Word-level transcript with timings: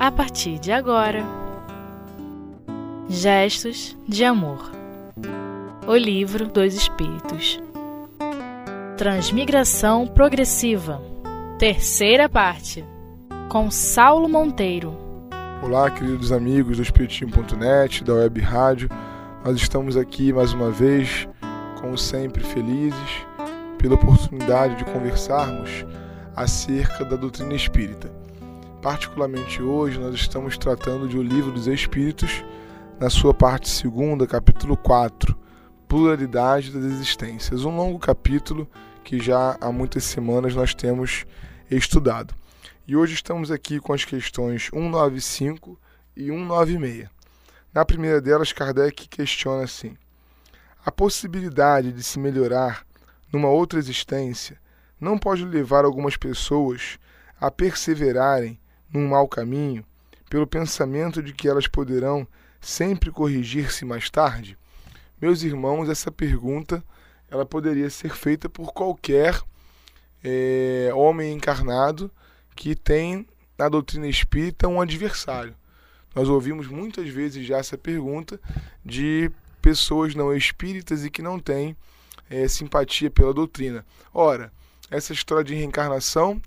a 0.00 0.10
partir 0.10 0.58
de 0.58 0.72
agora. 0.72 1.22
Gestos 3.06 3.94
de 4.08 4.24
Amor 4.24 4.70
O 5.86 5.94
Livro 5.94 6.48
dos 6.48 6.72
Espíritos 6.72 7.60
Transmigração 8.96 10.06
Progressiva 10.06 11.02
Terceira 11.58 12.30
parte 12.30 12.82
Com 13.50 13.70
Saulo 13.70 14.26
Monteiro 14.26 14.96
Olá, 15.62 15.90
queridos 15.90 16.32
amigos 16.32 16.78
do 16.78 16.82
Espiritismo.net, 16.82 18.02
da 18.02 18.14
Web 18.14 18.40
Rádio. 18.40 18.88
Nós 19.44 19.56
estamos 19.56 19.98
aqui 19.98 20.32
mais 20.32 20.54
uma 20.54 20.70
vez, 20.70 21.28
como 21.78 21.98
sempre, 21.98 22.42
felizes 22.42 23.26
pela 23.76 23.96
oportunidade 23.96 24.76
de 24.76 24.84
conversarmos 24.86 25.84
acerca 26.34 27.04
da 27.04 27.16
doutrina 27.16 27.52
espírita. 27.52 28.19
Particularmente 28.82 29.60
hoje, 29.60 29.98
nós 29.98 30.14
estamos 30.14 30.56
tratando 30.56 31.06
de 31.06 31.18
O 31.18 31.22
Livro 31.22 31.52
dos 31.52 31.66
Espíritos, 31.66 32.42
na 32.98 33.10
sua 33.10 33.34
parte 33.34 33.68
segunda, 33.68 34.26
capítulo 34.26 34.74
4, 34.74 35.36
Pluralidade 35.86 36.72
das 36.72 36.84
Existências. 36.84 37.66
Um 37.66 37.76
longo 37.76 37.98
capítulo 37.98 38.66
que 39.04 39.20
já 39.20 39.58
há 39.60 39.70
muitas 39.70 40.04
semanas 40.04 40.54
nós 40.54 40.74
temos 40.74 41.26
estudado. 41.70 42.34
E 42.88 42.96
hoje 42.96 43.12
estamos 43.12 43.50
aqui 43.50 43.78
com 43.80 43.92
as 43.92 44.06
questões 44.06 44.70
195 44.72 45.78
e 46.16 46.28
196. 46.28 47.06
Na 47.74 47.84
primeira 47.84 48.18
delas, 48.18 48.50
Kardec 48.50 49.08
questiona 49.08 49.64
assim: 49.64 49.94
a 50.86 50.90
possibilidade 50.90 51.92
de 51.92 52.02
se 52.02 52.18
melhorar 52.18 52.86
numa 53.30 53.50
outra 53.50 53.78
existência 53.78 54.58
não 54.98 55.18
pode 55.18 55.44
levar 55.44 55.84
algumas 55.84 56.16
pessoas 56.16 56.98
a 57.38 57.50
perseverarem 57.50 58.59
num 58.92 59.08
mau 59.08 59.28
caminho 59.28 59.84
pelo 60.28 60.46
pensamento 60.46 61.22
de 61.22 61.32
que 61.32 61.48
elas 61.48 61.66
poderão 61.66 62.26
sempre 62.60 63.10
corrigir-se 63.10 63.84
mais 63.84 64.10
tarde? 64.10 64.56
Meus 65.20 65.42
irmãos, 65.42 65.88
essa 65.88 66.10
pergunta 66.10 66.82
ela 67.30 67.46
poderia 67.46 67.88
ser 67.90 68.14
feita 68.14 68.48
por 68.48 68.72
qualquer 68.72 69.40
é, 70.22 70.90
homem 70.94 71.32
encarnado 71.32 72.10
que 72.56 72.74
tem 72.74 73.26
na 73.56 73.68
doutrina 73.68 74.06
espírita 74.08 74.68
um 74.68 74.80
adversário. 74.80 75.54
Nós 76.14 76.28
ouvimos 76.28 76.66
muitas 76.66 77.08
vezes 77.08 77.46
já 77.46 77.58
essa 77.58 77.78
pergunta 77.78 78.40
de 78.84 79.30
pessoas 79.62 80.14
não 80.14 80.34
espíritas 80.34 81.04
e 81.04 81.10
que 81.10 81.22
não 81.22 81.38
têm 81.38 81.76
é, 82.28 82.48
simpatia 82.48 83.10
pela 83.10 83.32
doutrina. 83.32 83.84
Ora, 84.12 84.52
essa 84.90 85.12
história 85.12 85.44
de 85.44 85.54
reencarnação 85.54 86.40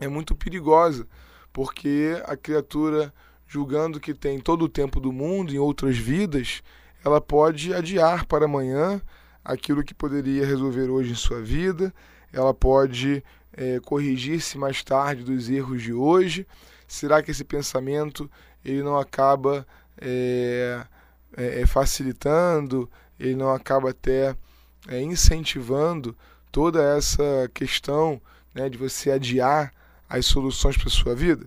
é 0.00 0.08
muito 0.08 0.34
perigosa, 0.34 1.06
porque 1.54 2.20
a 2.26 2.36
criatura, 2.36 3.14
julgando 3.46 4.00
que 4.00 4.12
tem 4.12 4.40
todo 4.40 4.64
o 4.64 4.68
tempo 4.68 4.98
do 4.98 5.12
mundo 5.12 5.54
em 5.54 5.58
outras 5.58 5.96
vidas, 5.96 6.62
ela 7.04 7.20
pode 7.20 7.72
adiar 7.72 8.26
para 8.26 8.46
amanhã 8.46 9.00
aquilo 9.44 9.84
que 9.84 9.94
poderia 9.94 10.44
resolver 10.44 10.90
hoje 10.90 11.12
em 11.12 11.14
sua 11.14 11.40
vida, 11.40 11.94
ela 12.32 12.52
pode 12.52 13.22
é, 13.52 13.78
corrigir-se 13.78 14.58
mais 14.58 14.82
tarde 14.82 15.22
dos 15.22 15.48
erros 15.48 15.80
de 15.80 15.92
hoje? 15.92 16.44
Será 16.88 17.22
que 17.22 17.30
esse 17.30 17.44
pensamento 17.44 18.28
ele 18.64 18.82
não 18.82 18.98
acaba 18.98 19.64
é, 20.00 20.84
é, 21.36 21.64
facilitando, 21.66 22.90
ele 23.18 23.36
não 23.36 23.50
acaba 23.54 23.90
até 23.90 24.36
incentivando 24.90 26.16
toda 26.50 26.82
essa 26.82 27.48
questão 27.54 28.20
né, 28.52 28.68
de 28.68 28.76
você 28.76 29.12
adiar 29.12 29.72
as 30.08 30.26
soluções 30.26 30.76
para 30.76 30.90
sua 30.90 31.14
vida? 31.14 31.46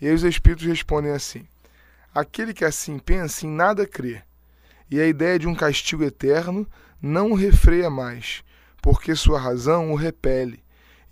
E 0.00 0.06
aí 0.06 0.14
os 0.14 0.22
Espíritos 0.22 0.66
respondem 0.66 1.12
assim: 1.12 1.46
aquele 2.14 2.52
que 2.52 2.64
assim 2.64 2.98
pensa 2.98 3.46
em 3.46 3.50
nada 3.50 3.86
crê, 3.86 4.22
e 4.90 5.00
a 5.00 5.06
ideia 5.06 5.38
de 5.38 5.46
um 5.46 5.54
castigo 5.54 6.04
eterno 6.04 6.66
não 7.00 7.32
o 7.32 7.34
refreia 7.34 7.90
mais, 7.90 8.42
porque 8.80 9.14
sua 9.14 9.38
razão 9.40 9.92
o 9.92 9.96
repele 9.96 10.64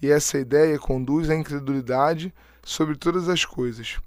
e 0.04 0.10
essa 0.10 0.38
ideia 0.38 0.78
conduz 0.78 1.30
à 1.30 1.34
incredulidade 1.34 2.32
sobre 2.62 2.94
todas 2.94 3.26
as 3.26 3.44
coisas. 3.44 3.98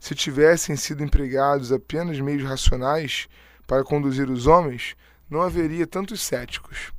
Se 0.00 0.14
tivessem 0.14 0.74
sido 0.74 1.04
empregados 1.04 1.70
apenas 1.70 2.18
meios 2.18 2.42
racionais 2.42 3.28
para 3.66 3.84
conduzir 3.84 4.30
os 4.30 4.46
homens, 4.46 4.96
não 5.28 5.42
haveria 5.42 5.86
tantos 5.86 6.22
céticos. 6.22 6.92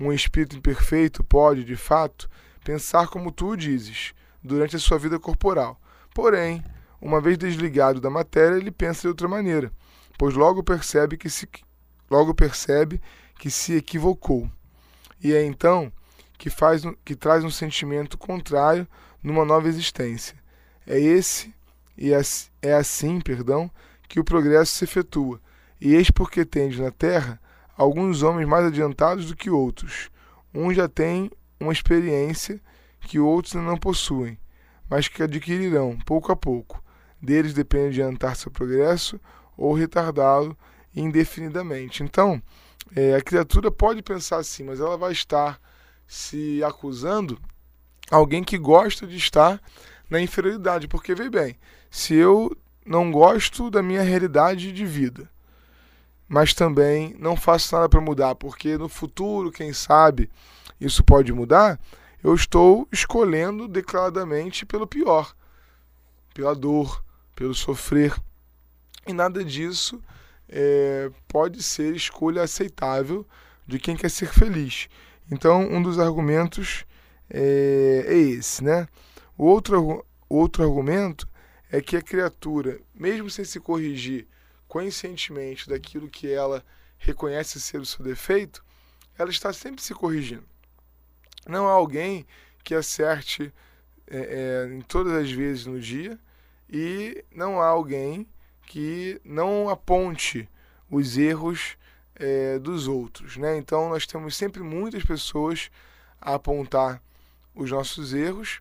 Um 0.00 0.10
espírito 0.10 0.56
imperfeito 0.56 1.22
pode, 1.22 1.64
de 1.64 1.76
fato, 1.76 2.30
pensar 2.64 3.08
como 3.08 3.30
tu 3.30 3.54
dizes, 3.54 4.14
durante 4.46 4.76
a 4.76 4.78
sua 4.78 4.98
vida 4.98 5.18
corporal. 5.18 5.80
Porém, 6.14 6.64
uma 7.00 7.20
vez 7.20 7.36
desligado 7.36 8.00
da 8.00 8.08
matéria, 8.08 8.56
ele 8.56 8.70
pensa 8.70 9.02
de 9.02 9.08
outra 9.08 9.28
maneira, 9.28 9.70
pois 10.18 10.34
logo 10.34 10.62
percebe 10.62 11.16
que 11.16 11.28
se, 11.28 11.48
logo 12.10 12.34
percebe 12.34 13.00
que 13.38 13.50
se 13.50 13.74
equivocou. 13.74 14.50
E 15.22 15.34
é 15.34 15.44
então 15.44 15.92
que, 16.38 16.48
faz, 16.50 16.82
que 17.04 17.14
traz 17.14 17.44
um 17.44 17.50
sentimento 17.50 18.16
contrário 18.16 18.86
numa 19.22 19.44
nova 19.44 19.68
existência. 19.68 20.36
É 20.86 20.98
esse 20.98 21.54
e 21.96 22.12
é, 22.12 22.20
é 22.62 22.74
assim, 22.74 23.20
perdão, 23.20 23.70
que 24.08 24.20
o 24.20 24.24
progresso 24.24 24.74
se 24.74 24.84
efetua. 24.84 25.40
E 25.80 25.94
eis 25.94 26.10
porque 26.10 26.44
tende 26.44 26.80
na 26.80 26.90
terra 26.90 27.40
alguns 27.76 28.22
homens 28.22 28.48
mais 28.48 28.66
adiantados 28.66 29.26
do 29.26 29.36
que 29.36 29.50
outros. 29.50 30.10
Uns 30.54 30.76
já 30.76 30.88
têm 30.88 31.30
uma 31.60 31.72
experiência 31.72 32.60
que 33.06 33.18
outros 33.18 33.54
não 33.54 33.76
possuem, 33.76 34.38
mas 34.90 35.08
que 35.08 35.22
adquirirão 35.22 35.96
pouco 36.04 36.32
a 36.32 36.36
pouco. 36.36 36.82
Deles 37.22 37.54
depende 37.54 38.02
adiantar 38.02 38.36
seu 38.36 38.50
progresso 38.50 39.20
ou 39.56 39.72
retardá-lo 39.72 40.56
indefinidamente. 40.94 42.02
Então, 42.02 42.42
é, 42.94 43.14
a 43.14 43.22
criatura 43.22 43.70
pode 43.70 44.02
pensar 44.02 44.38
assim, 44.38 44.64
mas 44.64 44.80
ela 44.80 44.96
vai 44.96 45.12
estar 45.12 45.60
se 46.06 46.62
acusando 46.62 47.38
alguém 48.10 48.44
que 48.44 48.58
gosta 48.58 49.06
de 49.06 49.16
estar 49.16 49.60
na 50.10 50.20
inferioridade. 50.20 50.88
Porque, 50.88 51.14
vê 51.14 51.30
bem, 51.30 51.56
se 51.90 52.14
eu 52.14 52.56
não 52.84 53.10
gosto 53.10 53.70
da 53.70 53.82
minha 53.82 54.02
realidade 54.02 54.72
de 54.72 54.84
vida, 54.84 55.28
mas 56.28 56.52
também 56.52 57.14
não 57.18 57.36
faço 57.36 57.74
nada 57.74 57.88
para 57.88 58.00
mudar, 58.00 58.34
porque 58.34 58.76
no 58.76 58.88
futuro, 58.88 59.52
quem 59.52 59.72
sabe, 59.72 60.30
isso 60.80 61.02
pode 61.04 61.32
mudar, 61.32 61.80
eu 62.22 62.34
estou 62.34 62.88
escolhendo 62.92 63.68
declaradamente 63.68 64.64
pelo 64.66 64.86
pior, 64.86 65.34
pela 66.34 66.54
dor, 66.54 67.04
pelo 67.34 67.54
sofrer. 67.54 68.14
E 69.06 69.12
nada 69.12 69.44
disso 69.44 70.02
é, 70.48 71.10
pode 71.28 71.62
ser 71.62 71.94
escolha 71.94 72.42
aceitável 72.42 73.26
de 73.66 73.78
quem 73.78 73.96
quer 73.96 74.10
ser 74.10 74.28
feliz. 74.32 74.88
Então, 75.30 75.60
um 75.62 75.82
dos 75.82 75.98
argumentos 75.98 76.84
é, 77.28 78.04
é 78.06 78.16
esse, 78.16 78.62
né? 78.62 78.88
O 79.36 79.44
outro, 79.44 80.04
outro 80.28 80.62
argumento 80.62 81.28
é 81.70 81.80
que 81.80 81.96
a 81.96 82.02
criatura, 82.02 82.80
mesmo 82.94 83.28
sem 83.28 83.44
se 83.44 83.60
corrigir 83.60 84.26
conscientemente 84.68 85.68
daquilo 85.68 86.08
que 86.08 86.30
ela 86.30 86.64
reconhece 86.98 87.60
ser 87.60 87.78
o 87.78 87.86
seu 87.86 88.04
defeito, 88.04 88.64
ela 89.18 89.30
está 89.30 89.52
sempre 89.52 89.82
se 89.82 89.94
corrigindo. 89.94 90.44
Não 91.46 91.68
há 91.68 91.72
alguém 91.72 92.26
que 92.62 92.74
acerte 92.74 93.52
é, 94.08 94.66
é, 94.68 94.74
em 94.74 94.80
todas 94.80 95.12
as 95.12 95.30
vezes 95.30 95.66
no 95.66 95.80
dia 95.80 96.18
e 96.68 97.24
não 97.32 97.60
há 97.60 97.66
alguém 97.66 98.26
que 98.66 99.20
não 99.24 99.68
aponte 99.68 100.48
os 100.90 101.16
erros 101.16 101.76
é, 102.14 102.58
dos 102.58 102.88
outros. 102.88 103.36
Né? 103.36 103.56
Então, 103.56 103.88
nós 103.88 104.06
temos 104.06 104.36
sempre 104.36 104.62
muitas 104.62 105.04
pessoas 105.04 105.70
a 106.20 106.34
apontar 106.34 107.00
os 107.54 107.70
nossos 107.70 108.12
erros, 108.12 108.60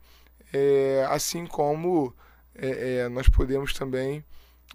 é, 0.54 1.06
assim 1.10 1.46
como 1.46 2.14
é, 2.54 3.02
é 3.02 3.10
nós 3.10 3.28
podemos 3.28 3.74
também 3.74 4.24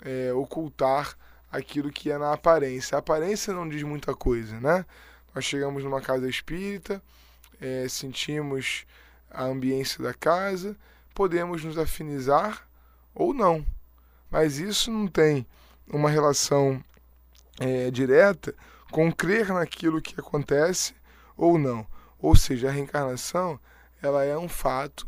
é, 0.03 0.33
ocultar 0.33 1.17
aquilo 1.51 1.91
que 1.91 2.11
é 2.11 2.19
na 2.19 2.33
aparência. 2.33 2.97
A 2.97 2.99
aparência 2.99 3.53
não 3.53 3.69
diz 3.69 3.83
muita 3.83 4.15
coisa, 4.15 4.61
né? 4.61 4.85
Nós 5.35 5.45
chegamos 5.45 5.83
numa 5.85 6.01
casa 6.01 6.29
espírita, 6.29 7.03
é, 7.61 7.87
sentimos 7.89 8.87
a 9.31 9.45
ambiência 9.45 10.03
da 10.03 10.15
casa, 10.15 10.77
podemos 11.15 11.63
nos 11.65 11.79
afinizar 11.79 12.67
ou 13.15 13.35
não, 13.35 13.65
mas 14.31 14.59
isso 14.59 14.91
não 14.91 15.07
tem 15.07 15.47
uma 15.87 16.11
relação 16.11 16.83
é, 17.59 17.91
direta 17.91 18.55
com 18.91 19.13
crer 19.13 19.49
naquilo 19.49 20.01
que 20.01 20.19
acontece 20.19 20.95
ou 21.37 21.59
não. 21.59 21.87
Ou 22.19 22.35
seja, 22.35 22.69
a 22.69 22.73
reencarnação 22.73 23.59
ela 24.03 24.25
é 24.25 24.37
um 24.37 24.49
fato 24.49 25.07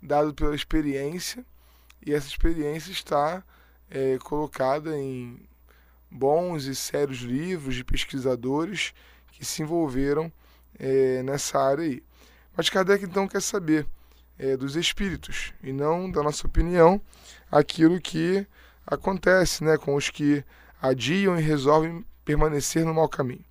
dado 0.00 0.32
pela 0.32 0.54
experiência 0.54 1.44
e 2.04 2.14
essa 2.14 2.28
experiência 2.28 2.92
está 2.92 3.42
é, 3.90 4.18
colocada 4.18 4.96
em 4.96 5.40
bons 6.10 6.64
e 6.64 6.74
sérios 6.74 7.18
livros 7.18 7.74
de 7.74 7.84
pesquisadores 7.84 8.94
que 9.32 9.44
se 9.44 9.62
envolveram 9.62 10.32
é, 10.78 11.22
nessa 11.22 11.58
área 11.58 11.84
aí. 11.84 12.02
Mas 12.56 12.68
Kardec 12.68 13.04
então 13.04 13.28
quer 13.28 13.40
saber 13.40 13.86
é, 14.38 14.56
dos 14.56 14.76
espíritos 14.76 15.52
e 15.62 15.72
não 15.72 16.10
da 16.10 16.22
nossa 16.22 16.46
opinião 16.46 17.00
aquilo 17.50 18.00
que 18.00 18.46
acontece 18.86 19.62
né, 19.62 19.76
com 19.76 19.94
os 19.94 20.10
que 20.10 20.44
adiam 20.80 21.38
e 21.38 21.42
resolvem 21.42 22.04
permanecer 22.24 22.84
no 22.84 22.94
mau 22.94 23.08
caminho. 23.08 23.44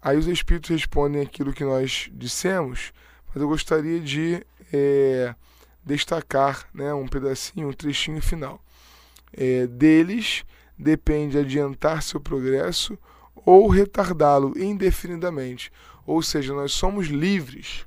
Aí 0.00 0.16
os 0.16 0.26
espíritos 0.26 0.70
respondem 0.70 1.22
aquilo 1.22 1.52
que 1.52 1.64
nós 1.64 2.10
dissemos, 2.12 2.92
mas 3.28 3.42
eu 3.42 3.48
gostaria 3.48 4.00
de 4.00 4.44
é, 4.72 5.34
destacar 5.84 6.68
né, 6.74 6.92
um 6.92 7.08
pedacinho, 7.08 7.68
um 7.68 7.72
trechinho 7.72 8.20
final. 8.20 8.62
É, 9.32 9.66
deles 9.66 10.44
depende 10.78 11.38
adiantar 11.38 12.02
seu 12.02 12.20
progresso 12.20 12.98
ou 13.44 13.68
retardá-lo 13.68 14.52
indefinidamente. 14.58 15.72
Ou 16.06 16.22
seja, 16.22 16.52
nós 16.52 16.72
somos 16.72 17.08
livres. 17.08 17.86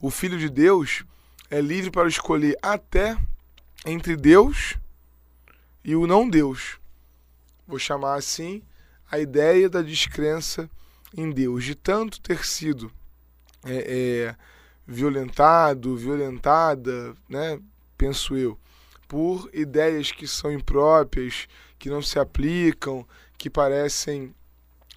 O 0.00 0.10
Filho 0.10 0.38
de 0.38 0.48
Deus 0.48 1.04
é 1.50 1.60
livre 1.60 1.90
para 1.90 2.08
escolher 2.08 2.56
até 2.62 3.16
entre 3.84 4.16
Deus 4.16 4.76
e 5.84 5.94
o 5.94 6.06
não 6.06 6.28
Deus. 6.28 6.78
Vou 7.66 7.78
chamar 7.78 8.14
assim 8.14 8.62
a 9.10 9.18
ideia 9.18 9.68
da 9.68 9.82
descrença 9.82 10.70
em 11.16 11.30
Deus, 11.30 11.64
de 11.64 11.74
tanto 11.74 12.20
ter 12.20 12.44
sido 12.44 12.92
é, 13.64 14.28
é, 14.28 14.36
violentado, 14.86 15.96
violentada, 15.96 17.14
né, 17.28 17.60
penso 17.98 18.36
eu, 18.36 18.58
por 19.08 19.50
ideias 19.52 20.12
que 20.12 20.26
são 20.26 20.52
impróprias, 20.52 21.48
que 21.78 21.90
não 21.90 22.00
se 22.00 22.18
aplicam, 22.18 23.06
que 23.36 23.50
parecem 23.50 24.34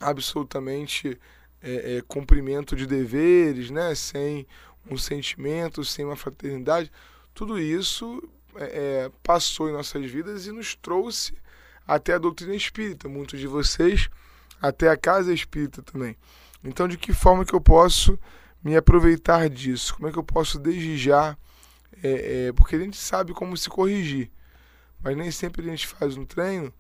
absolutamente 0.04 1.20
é, 1.62 1.98
é, 1.98 2.02
cumprimento 2.02 2.76
de 2.76 2.86
deveres, 2.86 3.70
né, 3.70 3.96
sem 3.96 4.46
um 4.90 4.98
sentimento, 4.98 5.84
sem 5.86 6.04
uma 6.04 6.16
fraternidade, 6.16 6.92
tudo 7.34 7.60
isso 7.60 8.22
é, 8.56 8.64
é, 9.06 9.12
passou 9.24 9.70
em 9.70 9.74
nossas 9.74 10.06
vidas 10.10 10.46
e 10.46 10.52
nos 10.52 10.76
trouxe 10.76 11.34
até 11.88 12.14
a 12.14 12.18
doutrina 12.18 12.56
espírita, 12.56 13.08
muitos 13.08 13.40
de 13.40 13.48
vocês 13.48 14.10
até 14.62 14.90
a 14.90 14.98
casa 14.98 15.34
espírita 15.34 15.82
também. 15.82 16.16
Então, 16.64 16.88
de 16.88 16.98
que 16.98 17.14
forma 17.14 17.46
que 17.46 17.54
eu 17.54 17.62
posso 17.62 18.18
me 18.64 18.76
aproveitar 18.76 19.50
disso? 19.50 19.96
Como 19.96 20.08
é 20.08 20.12
que 20.12 20.18
eu 20.18 20.24
posso 20.24 20.58
desde 20.60 20.98
já? 20.98 21.38
É, 22.02 22.48
é, 22.48 22.54
porque 22.54 22.76
a 22.76 22.80
gente 22.80 22.98
sabe 22.98 23.34
como 23.34 23.56
se 23.58 23.70
corrigir, 23.70 24.32
mas 25.02 25.16
nem 25.16 25.32
sempre 25.32 25.62
a 25.62 25.70
gente 25.70 25.88
faz 25.88 26.18
um 26.18 26.26
treino 26.26 26.74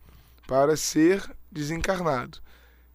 para 0.47 0.75
ser 0.75 1.23
desencarnado. 1.51 2.42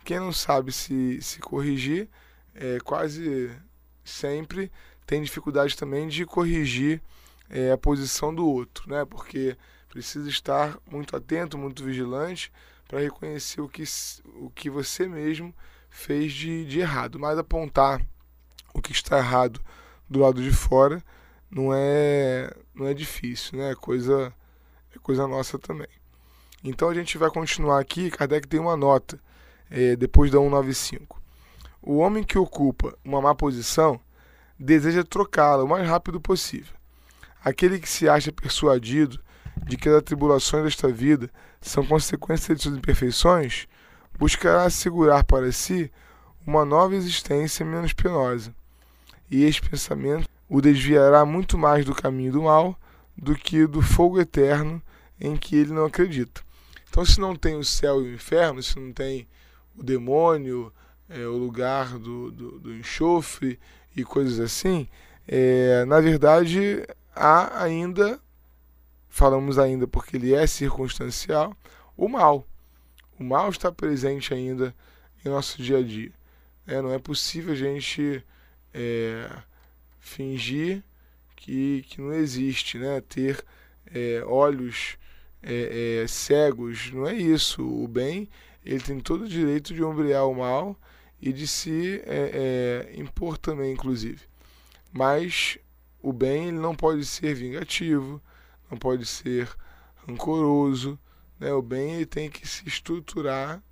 Quem 0.08 0.20
não 0.20 0.32
sabe 0.32 0.72
se, 0.72 1.20
se 1.20 1.38
corrigir, 1.38 2.08
é, 2.54 2.78
quase 2.80 3.54
sempre 4.02 4.72
tem 5.06 5.22
dificuldade 5.22 5.76
também 5.76 6.08
de 6.08 6.24
corrigir 6.24 7.02
é, 7.50 7.72
a 7.72 7.76
posição 7.76 8.34
do 8.34 8.48
outro, 8.48 8.88
né? 8.88 9.04
Porque 9.04 9.54
precisa 9.86 10.26
estar 10.26 10.78
muito 10.90 11.14
atento, 11.14 11.58
muito 11.58 11.84
vigilante 11.84 12.50
para 12.88 13.00
reconhecer 13.00 13.60
o 13.60 13.68
que, 13.68 13.84
o 14.36 14.48
que 14.48 14.70
você 14.70 15.06
mesmo 15.06 15.54
fez 15.90 16.32
de, 16.32 16.64
de 16.64 16.80
errado. 16.80 17.18
Mas 17.18 17.36
apontar 17.36 18.00
o 18.72 18.80
que 18.80 18.92
está 18.92 19.18
errado 19.18 19.60
do 20.08 20.20
lado 20.20 20.42
de 20.42 20.52
fora 20.52 21.04
não 21.50 21.70
é, 21.74 22.50
não 22.74 22.86
é 22.86 22.94
difícil, 22.94 23.58
né? 23.58 23.72
É 23.72 23.74
coisa, 23.74 24.32
é 24.96 24.98
coisa 25.00 25.28
nossa 25.28 25.58
também. 25.58 25.90
Então 26.64 26.88
a 26.88 26.94
gente 26.94 27.18
vai 27.18 27.28
continuar 27.28 27.78
aqui. 27.78 28.10
Kardec 28.10 28.48
tem 28.48 28.58
uma 28.58 28.74
nota 28.74 29.20
é, 29.70 29.96
depois 29.96 30.30
da 30.30 30.38
195. 30.38 31.20
O 31.82 31.98
homem 31.98 32.24
que 32.24 32.38
ocupa 32.38 32.96
uma 33.04 33.20
má 33.20 33.34
posição 33.34 34.00
deseja 34.58 35.04
trocá-la 35.04 35.64
o 35.64 35.68
mais 35.68 35.88
rápido 35.88 36.20
possível. 36.20 36.74
Aquele 37.44 37.78
que 37.78 37.88
se 37.88 38.08
acha 38.08 38.32
persuadido 38.32 39.20
de 39.64 39.76
que 39.76 39.88
as 39.88 39.94
atribulações 39.96 40.64
desta 40.64 40.88
vida 40.88 41.30
são 41.60 41.84
consequência 41.84 42.54
de 42.54 42.62
suas 42.62 42.76
imperfeições, 42.76 43.66
buscará 44.18 44.64
assegurar 44.64 45.24
para 45.24 45.52
si 45.52 45.90
uma 46.46 46.64
nova 46.64 46.96
existência 46.96 47.64
menos 47.64 47.92
penosa. 47.92 48.54
E 49.30 49.44
este 49.44 49.68
pensamento 49.68 50.28
o 50.48 50.60
desviará 50.60 51.24
muito 51.24 51.58
mais 51.58 51.84
do 51.84 51.94
caminho 51.94 52.32
do 52.32 52.42
mal 52.42 52.78
do 53.16 53.34
que 53.34 53.66
do 53.66 53.82
fogo 53.82 54.20
eterno 54.20 54.82
em 55.20 55.36
que 55.36 55.56
ele 55.56 55.72
não 55.72 55.84
acredita. 55.84 56.40
Então, 56.88 57.04
se 57.04 57.20
não 57.20 57.36
tem 57.36 57.56
o 57.56 57.64
céu 57.64 58.02
e 58.02 58.08
o 58.08 58.14
inferno, 58.14 58.62
se 58.62 58.78
não 58.78 58.92
tem 58.92 59.28
o 59.78 59.82
demônio, 59.82 60.72
é, 61.08 61.24
o 61.26 61.36
lugar 61.36 61.98
do, 61.98 62.30
do, 62.30 62.58
do, 62.58 62.74
enxofre 62.74 63.58
e 63.96 64.04
coisas 64.04 64.40
assim, 64.40 64.88
é, 65.26 65.84
na 65.84 66.00
verdade 66.00 66.84
há 67.14 67.62
ainda, 67.62 68.20
falamos 69.08 69.58
ainda 69.58 69.86
porque 69.86 70.16
ele 70.16 70.34
é 70.34 70.46
circunstancial, 70.46 71.56
o 71.96 72.08
mal. 72.08 72.46
O 73.18 73.24
mal 73.24 73.48
está 73.50 73.70
presente 73.72 74.34
ainda 74.34 74.74
em 75.24 75.28
nosso 75.28 75.62
dia 75.62 75.78
a 75.78 75.82
dia. 75.82 76.12
É, 76.66 76.82
não 76.82 76.92
é 76.92 76.98
possível 76.98 77.52
a 77.52 77.56
gente 77.56 78.24
é, 78.74 79.28
fingir 79.98 80.84
que, 81.34 81.82
que 81.88 82.00
não 82.00 82.12
existe, 82.12 82.78
né? 82.78 83.00
ter 83.00 83.44
é, 83.86 84.22
olhos 84.24 84.96
é, 85.42 86.04
cegos, 86.06 86.92
não 86.92 87.06
é 87.06 87.14
isso. 87.14 87.66
O 87.66 87.88
bem 87.88 88.28
ele 88.72 88.80
tem 88.80 89.00
todo 89.00 89.24
o 89.24 89.28
direito 89.28 89.74
de 89.74 89.82
ombrear 89.82 90.26
o 90.26 90.34
mal 90.34 90.76
e 91.20 91.32
de 91.32 91.46
se 91.46 92.02
é, 92.04 92.90
é, 92.94 93.00
impor 93.00 93.38
também, 93.38 93.72
inclusive. 93.72 94.20
Mas 94.92 95.58
o 96.02 96.12
bem 96.12 96.48
ele 96.48 96.58
não 96.58 96.74
pode 96.74 97.04
ser 97.04 97.34
vingativo, 97.34 98.22
não 98.70 98.78
pode 98.78 99.06
ser 99.06 99.48
rancoroso. 100.06 100.98
Né? 101.40 101.52
O 101.52 101.62
bem 101.62 101.94
ele 101.94 102.06
tem 102.06 102.30
que 102.30 102.46
se 102.46 102.66
estruturar 102.68 103.62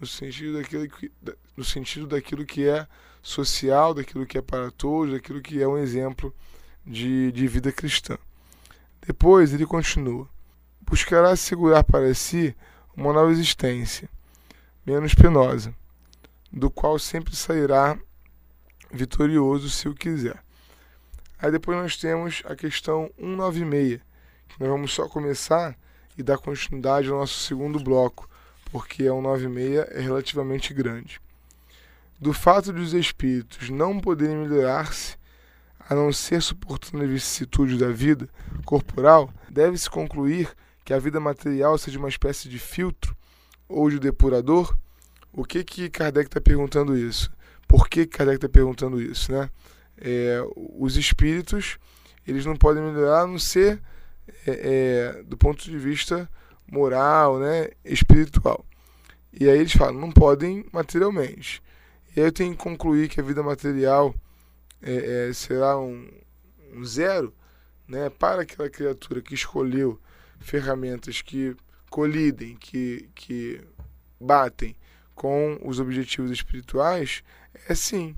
no 0.00 0.06
sentido 0.06 0.54
daquilo 0.54 0.88
que, 0.88 1.12
no 1.56 1.64
sentido 1.64 2.06
daquilo 2.06 2.44
que 2.44 2.66
é 2.66 2.86
social, 3.22 3.94
daquilo 3.94 4.26
que 4.26 4.38
é 4.38 4.42
para 4.42 4.70
todos, 4.70 5.12
daquilo 5.12 5.40
que 5.40 5.62
é 5.62 5.68
um 5.68 5.78
exemplo 5.78 6.34
de, 6.84 7.30
de 7.32 7.46
vida 7.46 7.70
cristã. 7.70 8.18
Depois 9.06 9.52
ele 9.52 9.66
continua: 9.66 10.28
buscará 10.80 11.36
segurar 11.36 11.84
para 11.84 12.12
si 12.14 12.56
uma 12.96 13.12
nova 13.12 13.30
existência, 13.30 14.08
menos 14.84 15.14
penosa, 15.14 15.74
do 16.52 16.70
qual 16.70 16.98
sempre 16.98 17.36
sairá 17.36 17.98
vitorioso 18.90 19.70
se 19.70 19.88
o 19.88 19.94
quiser. 19.94 20.42
Aí 21.38 21.50
depois 21.50 21.78
nós 21.78 21.96
temos 21.96 22.42
a 22.44 22.54
questão 22.54 23.10
196, 23.18 24.00
que 24.48 24.60
nós 24.60 24.68
vamos 24.68 24.92
só 24.92 25.08
começar 25.08 25.76
e 26.16 26.22
dar 26.22 26.38
continuidade 26.38 27.08
ao 27.08 27.18
nosso 27.18 27.40
segundo 27.40 27.80
bloco, 27.80 28.28
porque 28.70 29.04
a 29.04 29.12
196 29.12 29.86
é 29.90 30.00
relativamente 30.00 30.74
grande. 30.74 31.20
Do 32.20 32.32
fato 32.32 32.72
de 32.72 32.80
os 32.80 32.92
espíritos 32.92 33.70
não 33.70 33.98
poderem 33.98 34.36
melhorar-se, 34.36 35.16
a 35.88 35.94
não 35.94 36.12
ser 36.12 36.40
suportando 36.40 37.02
as 37.02 37.10
vicissitudes 37.10 37.78
da 37.78 37.90
vida 37.90 38.28
corporal, 38.64 39.32
deve-se 39.50 39.90
concluir 39.90 40.54
que 40.84 40.94
a 40.94 40.98
vida 40.98 41.18
material 41.18 41.76
seja 41.76 41.98
uma 41.98 42.08
espécie 42.08 42.48
de 42.48 42.58
filtro 42.58 43.16
ou 43.72 43.90
de 43.90 43.98
depurador. 43.98 44.76
O 45.32 45.44
que 45.44 45.64
que 45.64 45.88
Kardec 45.88 46.26
está 46.26 46.40
perguntando 46.40 46.96
isso? 46.96 47.30
Por 47.66 47.88
que 47.88 48.06
Kardec 48.06 48.36
está 48.36 48.48
perguntando 48.48 49.00
isso, 49.00 49.32
né? 49.32 49.50
É, 49.96 50.42
os 50.56 50.96
espíritos 50.96 51.78
eles 52.26 52.46
não 52.46 52.56
podem 52.56 52.82
melhorar 52.82 53.22
a 53.22 53.26
não 53.26 53.38
ser 53.38 53.80
é, 54.46 55.16
é, 55.16 55.22
do 55.24 55.36
ponto 55.36 55.62
de 55.64 55.76
vista 55.78 56.28
moral, 56.70 57.38
né, 57.38 57.68
espiritual. 57.84 58.64
E 59.32 59.48
aí 59.48 59.58
eles 59.58 59.72
falam, 59.72 60.00
não 60.00 60.10
podem 60.10 60.64
materialmente. 60.72 61.62
E 62.14 62.20
aí 62.20 62.26
eu 62.26 62.32
tenho 62.32 62.52
que 62.52 62.62
concluir 62.62 63.08
que 63.08 63.20
a 63.20 63.24
vida 63.24 63.42
material 63.42 64.14
é, 64.80 65.28
é, 65.28 65.32
será 65.32 65.78
um, 65.78 66.08
um, 66.74 66.84
zero 66.84 67.34
né, 67.88 68.10
para 68.10 68.42
aquela 68.42 68.68
criatura 68.68 69.20
que 69.20 69.34
escolheu 69.34 69.98
ferramentas 70.40 71.22
que 71.22 71.56
colidem, 71.92 72.56
que, 72.56 73.10
que 73.14 73.60
batem 74.18 74.74
com 75.14 75.60
os 75.62 75.78
objetivos 75.78 76.30
espirituais, 76.30 77.22
é 77.68 77.74
sim, 77.74 78.16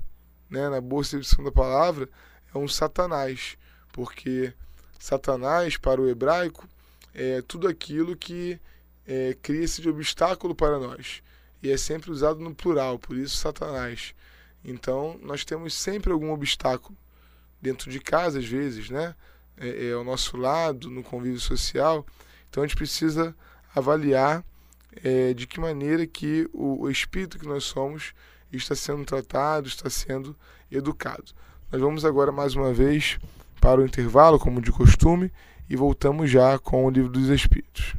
né, 0.49 0.69
na 0.69 0.79
boa 0.79 1.01
excepção 1.01 1.43
da 1.43 1.51
palavra, 1.51 2.09
é 2.53 2.57
um 2.57 2.69
satanás, 2.69 3.57
porque 3.91 4.53
satanás, 4.97 5.75
para 5.75 6.01
o 6.01 6.07
hebraico, 6.07 6.69
é 7.13 7.41
tudo 7.41 7.67
aquilo 7.67 8.15
que 8.15 8.57
é, 9.05 9.35
cria-se 9.41 9.81
de 9.81 9.89
obstáculo 9.89 10.55
para 10.55 10.79
nós 10.79 11.21
e 11.61 11.69
é 11.69 11.75
sempre 11.75 12.11
usado 12.11 12.39
no 12.39 12.55
plural, 12.55 12.97
por 12.97 13.17
isso 13.17 13.35
Satanás. 13.35 14.15
Então, 14.63 15.19
nós 15.21 15.43
temos 15.43 15.73
sempre 15.73 16.13
algum 16.13 16.31
obstáculo 16.31 16.97
dentro 17.61 17.91
de 17.91 17.99
casa, 17.99 18.39
às 18.39 18.45
vezes, 18.45 18.89
né? 18.89 19.15
É, 19.57 19.87
é 19.87 19.93
ao 19.93 20.03
nosso 20.03 20.37
lado, 20.37 20.89
no 20.89 21.03
convívio 21.03 21.39
social. 21.39 22.05
Então, 22.49 22.63
a 22.63 22.67
gente 22.67 22.75
precisa 22.75 23.35
avaliar 23.75 24.43
é, 25.03 25.33
de 25.33 25.45
que 25.45 25.59
maneira 25.59 26.07
que 26.07 26.49
o, 26.53 26.83
o 26.83 26.89
espírito 26.89 27.37
que 27.37 27.47
nós 27.47 27.65
somos 27.65 28.13
está 28.51 28.75
sendo 28.75 29.03
tratado, 29.03 29.67
está 29.67 29.89
sendo 29.89 30.35
educado. 30.71 31.33
Nós 31.71 31.81
vamos 31.81 32.05
agora 32.05 32.31
mais 32.31 32.55
uma 32.55 32.71
vez 32.73 33.19
para 33.59 33.81
o 33.81 33.85
intervalo, 33.85 34.39
como 34.39 34.61
de 34.61 34.71
costume, 34.71 35.31
e 35.69 35.75
voltamos 35.75 36.29
já 36.29 36.57
com 36.57 36.85
o 36.85 36.89
Livro 36.89 37.11
dos 37.11 37.29
Espíritos. 37.29 37.95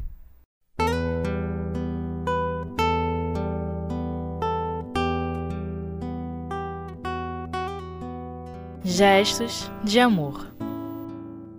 Gestos 8.85 9.71
de 9.83 9.99
Amor 9.99 10.47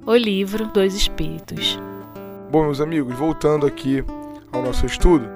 O 0.06 0.16
Livro 0.16 0.66
dos 0.68 0.96
Espíritos 0.96 1.78
Bom, 2.50 2.64
meus 2.64 2.80
amigos, 2.80 3.14
voltando 3.14 3.66
aqui 3.66 4.02
ao 4.54 4.62
nosso 4.62 4.86
estudo, 4.86 5.28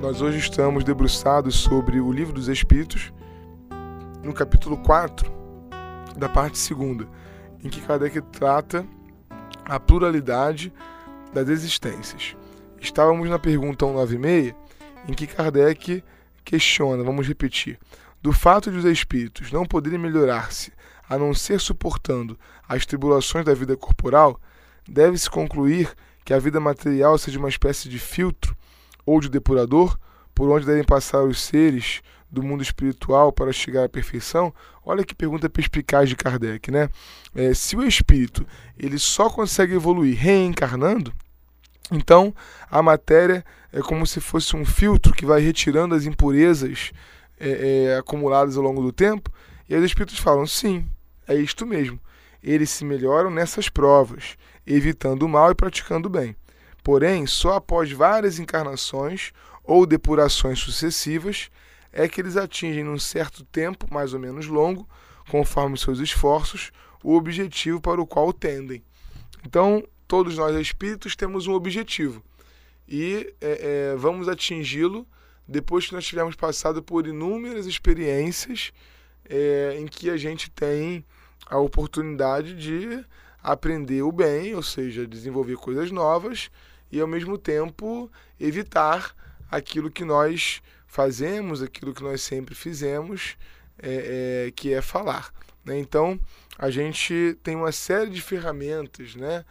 nós 0.00 0.22
hoje 0.22 0.38
estamos 0.38 0.84
debruçados 0.84 1.56
sobre 1.56 1.98
o 1.98 2.12
Livro 2.12 2.32
dos 2.32 2.46
Espíritos, 2.46 3.12
no 4.22 4.32
capítulo 4.32 4.76
4, 4.76 5.28
da 6.16 6.28
parte 6.28 6.56
segunda, 6.56 7.08
em 7.62 7.68
que 7.68 7.80
Kardec 7.80 8.20
trata 8.30 8.86
a 9.64 9.80
pluralidade 9.80 10.72
das 11.32 11.48
existências. 11.48 12.36
Estávamos 12.80 13.28
na 13.28 13.38
pergunta 13.38 13.84
196, 13.84 14.54
em 15.08 15.12
que 15.12 15.26
Kardec 15.26 16.04
questiona, 16.44 17.02
vamos 17.02 17.26
repetir, 17.26 17.80
do 18.22 18.32
fato 18.32 18.70
de 18.70 18.78
os 18.78 18.84
espíritos 18.84 19.50
não 19.50 19.66
poderem 19.66 19.98
melhorar-se 19.98 20.72
a 21.10 21.18
não 21.18 21.34
ser 21.34 21.58
suportando 21.58 22.38
as 22.68 22.86
tribulações 22.86 23.44
da 23.44 23.54
vida 23.54 23.76
corporal, 23.76 24.40
deve-se 24.88 25.28
concluir 25.28 25.92
que 26.24 26.32
a 26.32 26.38
vida 26.38 26.58
material 26.58 27.18
seja 27.18 27.38
uma 27.38 27.48
espécie 27.48 27.88
de 27.88 27.98
filtro 27.98 28.56
ou 29.04 29.20
de 29.20 29.28
depurador 29.28 29.98
por 30.34 30.48
onde 30.48 30.66
devem 30.66 30.84
passar 30.84 31.22
os 31.22 31.42
seres 31.42 32.02
do 32.30 32.42
mundo 32.42 32.62
espiritual 32.62 33.32
para 33.32 33.52
chegar 33.52 33.84
à 33.84 33.88
perfeição? 33.88 34.52
Olha 34.84 35.04
que 35.04 35.14
pergunta 35.14 35.48
perspicaz 35.48 36.08
de 36.08 36.16
Kardec, 36.16 36.70
né? 36.70 36.88
É, 37.34 37.54
se 37.54 37.76
o 37.76 37.86
espírito 37.86 38.46
ele 38.78 38.98
só 38.98 39.30
consegue 39.30 39.74
evoluir 39.74 40.16
reencarnando, 40.16 41.12
então 41.90 42.34
a 42.70 42.82
matéria 42.82 43.44
é 43.72 43.80
como 43.80 44.06
se 44.06 44.20
fosse 44.20 44.56
um 44.56 44.64
filtro 44.64 45.12
que 45.12 45.26
vai 45.26 45.40
retirando 45.40 45.94
as 45.94 46.06
impurezas 46.06 46.92
é, 47.38 47.88
é, 47.88 47.96
acumuladas 47.98 48.56
ao 48.56 48.62
longo 48.62 48.80
do 48.80 48.92
tempo. 48.92 49.30
E 49.68 49.74
os 49.74 49.84
espíritos 49.84 50.18
falam: 50.18 50.46
sim, 50.46 50.86
é 51.26 51.34
isto 51.34 51.66
mesmo. 51.66 51.98
Eles 52.44 52.68
se 52.68 52.84
melhoram 52.84 53.30
nessas 53.30 53.70
provas, 53.70 54.36
evitando 54.66 55.22
o 55.22 55.28
mal 55.28 55.50
e 55.50 55.54
praticando 55.54 56.08
o 56.08 56.10
bem. 56.10 56.36
Porém, 56.82 57.26
só 57.26 57.54
após 57.54 57.90
várias 57.90 58.38
encarnações 58.38 59.32
ou 59.62 59.86
depurações 59.86 60.58
sucessivas 60.58 61.48
é 61.90 62.06
que 62.06 62.20
eles 62.20 62.36
atingem 62.36 62.84
num 62.84 62.98
certo 62.98 63.42
tempo, 63.46 63.86
mais 63.90 64.12
ou 64.12 64.20
menos 64.20 64.46
longo, 64.46 64.86
conforme 65.30 65.78
seus 65.78 66.00
esforços, 66.00 66.70
o 67.02 67.14
objetivo 67.14 67.80
para 67.80 68.00
o 68.00 68.06
qual 68.06 68.30
tendem. 68.30 68.84
Então, 69.46 69.82
todos 70.06 70.36
nós 70.36 70.54
espíritos 70.56 71.16
temos 71.16 71.46
um 71.46 71.54
objetivo 71.54 72.22
e 72.86 73.34
é, 73.40 73.92
é, 73.92 73.96
vamos 73.96 74.28
atingi-lo 74.28 75.06
depois 75.48 75.86
que 75.86 75.94
nós 75.94 76.06
tivermos 76.06 76.36
passado 76.36 76.82
por 76.82 77.06
inúmeras 77.06 77.66
experiências 77.66 78.72
é, 79.28 79.76
em 79.78 79.86
que 79.86 80.10
a 80.10 80.16
gente 80.16 80.50
tem 80.50 81.04
a 81.46 81.58
oportunidade 81.58 82.54
de 82.54 83.04
aprender 83.42 84.02
o 84.02 84.10
bem, 84.10 84.54
ou 84.54 84.62
seja, 84.62 85.06
desenvolver 85.06 85.56
coisas 85.56 85.90
novas 85.90 86.50
e 86.90 87.00
ao 87.00 87.06
mesmo 87.06 87.36
tempo 87.36 88.10
evitar 88.40 89.14
aquilo 89.50 89.90
que 89.90 90.04
nós 90.04 90.62
fazemos, 90.86 91.62
aquilo 91.62 91.92
que 91.92 92.02
nós 92.02 92.22
sempre 92.22 92.54
fizemos, 92.54 93.36
é, 93.78 94.46
é, 94.46 94.50
que 94.52 94.72
é 94.72 94.80
falar. 94.80 95.32
Né? 95.64 95.78
Então 95.78 96.18
a 96.58 96.70
gente 96.70 97.36
tem 97.42 97.56
uma 97.56 97.72
série 97.72 98.10
de 98.10 98.22
ferramentas, 98.22 99.14
né? 99.14 99.44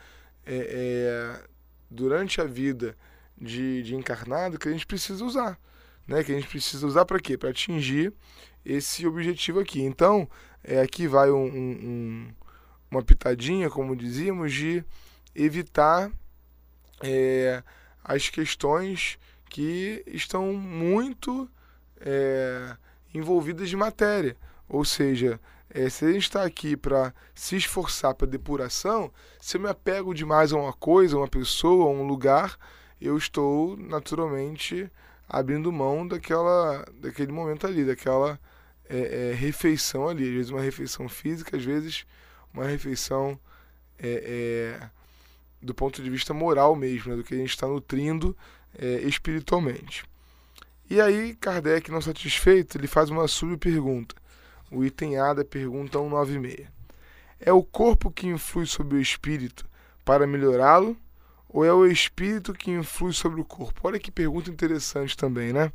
É, 0.46 1.36
é, 1.36 1.44
durante 1.90 2.42
a 2.42 2.44
vida 2.44 2.98
de, 3.38 3.84
de 3.84 3.96
encarnado 3.96 4.58
que 4.58 4.68
a 4.68 4.72
gente 4.72 4.86
precisa 4.86 5.24
usar, 5.24 5.58
né? 6.08 6.24
Que 6.24 6.32
a 6.32 6.36
gente 6.36 6.48
precisa 6.48 6.86
usar 6.86 7.06
para 7.06 7.20
quê? 7.20 7.38
Para 7.38 7.50
atingir 7.50 8.14
esse 8.66 9.06
objetivo 9.06 9.60
aqui. 9.60 9.82
Então, 9.82 10.28
é, 10.64 10.80
aqui 10.82 11.08
vai 11.08 11.30
um, 11.32 11.46
um, 11.46 12.34
uma 12.90 13.02
pitadinha, 13.02 13.70
como 13.70 13.96
dizíamos, 13.96 14.54
de 14.54 14.84
evitar 15.36 16.12
é, 17.02 17.64
as 18.04 18.30
questões 18.30 19.18
que 19.50 20.04
estão 20.08 20.54
muito 20.54 21.50
é, 22.00 22.76
envolvidas 23.14 23.70
de 23.70 23.76
matéria. 23.76 24.36
Ou 24.68 24.84
seja, 24.86 25.40
é, 25.70 25.90
se 25.90 26.06
a 26.06 26.12
gente 26.12 26.24
está 26.24 26.44
aqui 26.44 26.78
para 26.78 27.14
se 27.34 27.56
esforçar 27.56 28.14
para 28.16 28.28
depuração, 28.28 29.12
se 29.40 29.58
eu 29.58 29.62
me 29.62 29.70
apego 29.70 30.14
demais 30.14 30.54
a 30.54 30.58
uma 30.58 30.74
coisa, 30.74 31.16
a 31.16 31.20
uma 31.20 31.28
pessoa, 31.28 31.86
a 31.86 31.90
um 31.90 32.04
lugar, 32.04 32.58
eu 33.02 33.18
estou 33.18 33.76
naturalmente 33.76 34.90
abrindo 35.34 35.72
mão 35.72 36.08
daquela, 36.08 36.86
daquele 37.02 37.32
momento 37.32 37.66
ali, 37.66 37.84
daquela 37.84 38.40
é, 38.88 39.32
é, 39.32 39.34
refeição 39.34 40.08
ali. 40.08 40.28
Às 40.28 40.34
vezes 40.36 40.52
uma 40.52 40.62
refeição 40.62 41.10
física, 41.10 41.58
às 41.58 41.66
vezes 41.66 42.06
uma 42.54 42.66
refeição 42.66 43.40
é, 43.98 44.78
é 44.80 44.90
do 45.60 45.74
ponto 45.74 46.04
de 46.04 46.10
vista 46.10 46.36
moral 46.36 46.76
mesmo, 46.76 47.10
né, 47.10 47.18
do 47.18 47.24
que 47.24 47.34
a 47.34 47.38
gente 47.38 47.50
está 47.50 47.66
nutrindo 47.66 48.38
é, 48.78 49.02
espiritualmente. 49.02 50.04
E 50.88 51.02
aí, 51.02 51.34
Kardec, 51.34 51.90
não 51.90 52.02
satisfeito, 52.02 52.78
ele 52.78 52.86
faz 52.86 53.10
uma 53.10 53.28
sub-pergunta. 53.28 54.14
O 54.70 54.84
item 54.86 55.18
A 55.18 55.34
da 55.34 55.44
pergunta 55.44 55.98
196. 55.98 56.68
É 57.40 57.52
o 57.52 57.64
corpo 57.64 58.12
que 58.12 58.28
influi 58.28 58.68
sobre 58.68 58.98
o 58.98 59.02
espírito 59.02 59.66
para 60.06 60.28
melhorá-lo 60.28 60.96
ou 61.54 61.64
é 61.64 61.72
o 61.72 61.86
espírito 61.86 62.52
que 62.52 62.72
influi 62.72 63.14
sobre 63.14 63.40
o 63.40 63.46
corpo? 63.46 63.88
Olha 63.88 64.00
que 64.00 64.10
pergunta 64.10 64.50
interessante 64.50 65.16
também, 65.16 65.54
né? 65.54 65.72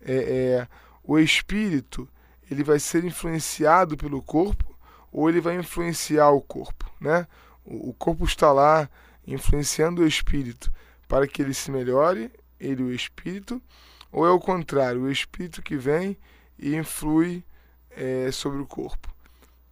É, 0.00 0.14
é, 0.14 0.68
o 1.04 1.16
espírito 1.20 2.08
ele 2.50 2.64
vai 2.64 2.80
ser 2.80 3.04
influenciado 3.04 3.96
pelo 3.96 4.20
corpo 4.20 4.76
ou 5.12 5.30
ele 5.30 5.40
vai 5.40 5.56
influenciar 5.56 6.30
o 6.30 6.40
corpo, 6.40 6.92
né? 7.00 7.28
O, 7.64 7.90
o 7.90 7.94
corpo 7.94 8.24
está 8.24 8.52
lá 8.52 8.90
influenciando 9.24 10.02
o 10.02 10.06
espírito 10.06 10.72
para 11.06 11.28
que 11.28 11.40
ele 11.40 11.54
se 11.54 11.70
melhore, 11.70 12.32
ele 12.58 12.82
o 12.82 12.92
espírito, 12.92 13.62
ou 14.10 14.26
é 14.26 14.30
o 14.30 14.40
contrário, 14.40 15.02
o 15.02 15.10
espírito 15.10 15.62
que 15.62 15.76
vem 15.76 16.18
e 16.58 16.74
influi 16.74 17.44
é, 17.90 18.32
sobre 18.32 18.60
o 18.60 18.66
corpo. 18.66 19.14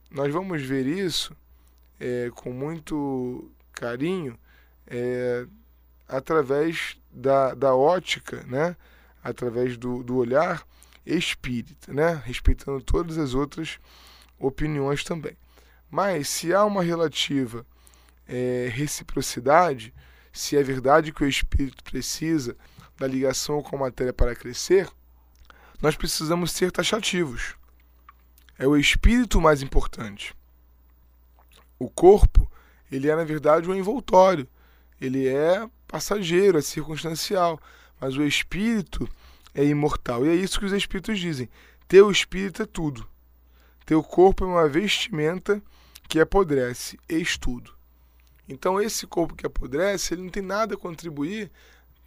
Nós 0.09 0.33
vamos 0.33 0.63
ver 0.63 0.87
isso 0.87 1.37
é, 1.99 2.31
com 2.33 2.53
muito 2.53 3.51
carinho 3.73 4.39
é, 4.87 5.47
através 6.09 6.99
da, 7.11 7.55
da 7.55 7.75
ótica, 7.75 8.43
né? 8.45 8.77
através 9.23 9.77
do, 9.77 10.03
do 10.03 10.17
olhar 10.17 10.67
espírita, 11.05 11.93
né? 11.93 12.21
respeitando 12.25 12.83
todas 12.83 13.19
as 13.19 13.35
outras 13.35 13.79
opiniões 14.39 15.05
também. 15.05 15.37
Mas 15.91 16.29
se 16.29 16.55
há 16.55 16.65
uma 16.65 16.83
relativa 16.83 17.67
é, 18.27 18.69
reciprocidade, 18.73 19.93
se 20.33 20.57
é 20.57 20.63
verdade 20.63 21.13
que 21.13 21.23
o 21.23 21.29
espírito 21.29 21.85
precisa 21.85 22.57
da 22.99 23.07
ligação 23.07 23.63
com 23.63 23.77
a 23.77 23.81
matéria 23.81 24.13
para 24.13 24.35
crescer, 24.35 24.89
nós 25.81 25.97
precisamos 25.97 26.53
ser 26.53 26.71
taxativos. 26.71 27.57
É 28.59 28.67
o 28.67 28.77
espírito 28.77 29.41
mais 29.41 29.63
importante. 29.63 30.35
O 31.79 31.91
corpo, 31.91 32.51
ele 32.91 33.11
é 33.11 33.17
na 33.17 33.25
verdade 33.25 33.69
um 33.69 33.75
envoltório. 33.75 34.49
Ele 35.03 35.27
é 35.27 35.69
passageiro, 35.89 36.57
é 36.57 36.63
circunstancial, 36.63 37.61
mas 38.01 38.17
o 38.17 38.23
espírito 38.23 39.09
é 39.53 39.65
imortal. 39.65 40.25
E 40.25 40.29
é 40.29 40.35
isso 40.35 40.61
que 40.61 40.65
os 40.65 40.73
espíritos 40.73 41.19
dizem. 41.19 41.49
Teu 41.89 42.09
espírito 42.09 42.63
é 42.63 42.67
tudo. 42.67 43.05
Teu 43.85 44.01
corpo 44.01 44.45
é 44.45 44.47
uma 44.47 44.69
vestimenta 44.69 45.61
que 46.09 46.21
apodrece, 46.21 47.01
eis 47.09 47.37
tudo. 47.37 47.75
Então 48.49 48.81
esse 48.81 49.05
corpo 49.05 49.35
que 49.35 49.45
apodrece, 49.45 50.15
ele 50.15 50.23
não 50.23 50.31
tem 50.31 50.43
nada 50.43 50.75
a 50.75 50.79
contribuir 50.79 51.51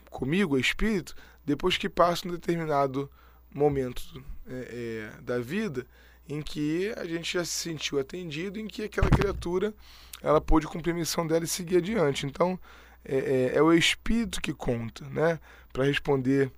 comigo, 0.09 0.57
espírito, 0.57 1.13
depois 1.45 1.77
que 1.77 1.89
passa 1.89 2.27
um 2.27 2.31
determinado 2.31 3.11
momento 3.53 4.01
é, 4.47 5.11
é, 5.17 5.21
da 5.21 5.39
vida 5.39 5.85
em 6.27 6.41
que 6.41 6.93
a 6.97 7.05
gente 7.05 7.33
já 7.33 7.45
se 7.45 7.51
sentiu 7.51 7.99
atendido, 7.99 8.59
em 8.59 8.67
que 8.67 8.83
aquela 8.83 9.09
criatura 9.09 9.73
ela 10.21 10.41
pôde 10.41 10.67
cumprir 10.67 10.91
a 10.91 10.95
missão 10.95 11.25
dela 11.25 11.45
e 11.45 11.47
seguir 11.47 11.77
adiante. 11.77 12.25
Então 12.25 12.59
é, 13.03 13.17
é, 13.53 13.57
é 13.57 13.61
o 13.61 13.71
espírito 13.71 14.41
que 14.41 14.53
conta, 14.53 15.07
né? 15.09 15.39
Para 15.71 15.85
responder 15.85 16.51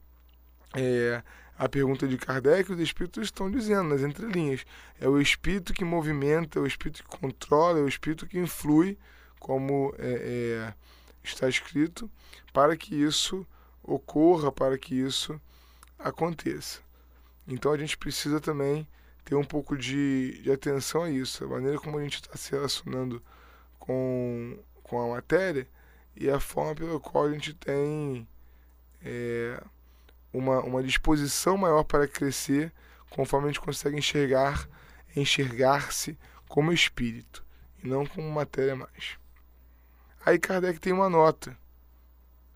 é, 0.76 1.22
a 1.58 1.68
pergunta 1.68 2.08
de 2.08 2.18
Kardec, 2.18 2.72
os 2.72 2.80
espíritos 2.80 3.24
estão 3.24 3.50
dizendo 3.50 3.90
nas 3.90 4.02
entrelinhas: 4.02 4.66
é 5.00 5.08
o 5.08 5.20
espírito 5.20 5.74
que 5.74 5.84
movimenta, 5.84 6.60
é 6.60 6.62
o 6.62 6.68
espírito 6.68 7.04
que 7.04 7.18
controla, 7.18 7.80
é 7.80 7.82
o 7.82 7.88
espírito 7.88 8.28
que 8.28 8.40
influi 8.40 8.98
como 9.40 9.94
é, 9.98 10.08
é, 10.08 10.74
está 11.24 11.50
escrito, 11.50 12.10
para 12.54 12.78
que 12.78 12.96
isso 12.96 13.46
ocorra, 13.84 14.52
para 14.52 14.78
que 14.78 14.96
isso 14.96 15.40
aconteça. 16.00 16.80
Então 17.48 17.72
a 17.72 17.78
gente 17.78 17.98
precisa 17.98 18.40
também 18.40 18.88
ter 19.28 19.36
um 19.36 19.44
pouco 19.44 19.78
de, 19.78 20.42
de 20.42 20.50
atenção 20.50 21.04
a 21.04 21.10
isso, 21.10 21.44
a 21.44 21.48
maneira 21.48 21.78
como 21.78 21.98
a 21.98 22.02
gente 22.02 22.16
está 22.16 22.38
se 22.38 22.52
relacionando 22.52 23.22
com, 23.78 24.58
com 24.82 25.02
a 25.02 25.16
matéria 25.16 25.68
e 26.16 26.30
a 26.30 26.40
forma 26.40 26.74
pela 26.74 26.98
qual 26.98 27.26
a 27.26 27.32
gente 27.34 27.54
tem 27.54 28.26
é, 29.04 29.62
uma, 30.32 30.62
uma 30.62 30.82
disposição 30.82 31.58
maior 31.58 31.84
para 31.84 32.08
crescer 32.08 32.72
conforme 33.10 33.48
a 33.48 33.52
gente 33.52 33.60
consegue 33.60 33.98
enxergar 33.98 34.70
enxergar-se 35.14 36.18
como 36.48 36.72
espírito 36.72 37.44
e 37.84 37.88
não 37.88 38.06
como 38.06 38.32
matéria 38.32 38.78
mais. 38.78 39.18
Aí 40.26 40.40
Kardec 40.40 40.80
tem 40.80 40.94
uma 40.94 41.10
nota 41.10 41.58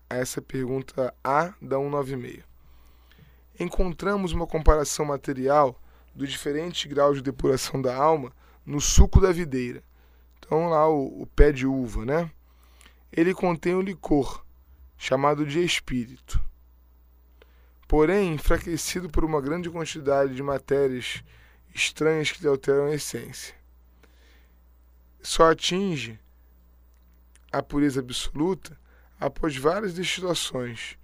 a 0.08 0.16
essa 0.16 0.40
pergunta 0.40 1.14
A 1.22 1.52
da 1.60 1.76
196. 1.76 2.42
Encontramos 3.60 4.32
uma 4.32 4.46
comparação 4.46 5.04
material 5.04 5.78
dos 6.14 6.30
diferentes 6.30 6.90
graus 6.90 7.16
de 7.16 7.22
depuração 7.22 7.80
da 7.80 7.94
alma 7.94 8.32
no 8.64 8.80
suco 8.80 9.20
da 9.20 9.32
videira. 9.32 9.82
Então 10.38 10.68
lá 10.68 10.88
o, 10.88 11.22
o 11.22 11.26
pé 11.26 11.52
de 11.52 11.66
uva, 11.66 12.04
né? 12.04 12.30
Ele 13.10 13.34
contém 13.34 13.74
o 13.74 13.80
licor, 13.80 14.44
chamado 14.96 15.44
de 15.44 15.62
espírito. 15.64 16.40
Porém, 17.86 18.34
enfraquecido 18.34 19.10
por 19.10 19.24
uma 19.24 19.40
grande 19.40 19.68
quantidade 19.68 20.34
de 20.34 20.42
matérias 20.42 21.22
estranhas 21.74 22.30
que 22.30 22.42
lhe 22.42 22.48
alteram 22.48 22.86
a 22.86 22.94
essência. 22.94 23.54
Só 25.22 25.50
atinge 25.50 26.18
a 27.52 27.62
pureza 27.62 28.00
absoluta 28.00 28.78
após 29.20 29.56
várias 29.56 29.92
destilações, 29.92 30.96